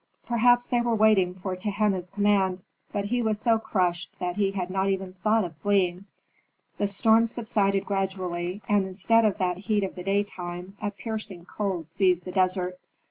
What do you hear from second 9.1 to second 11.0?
of that heat of the daytime a